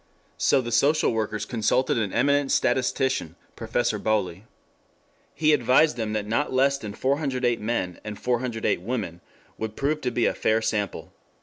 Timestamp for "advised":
5.53-5.95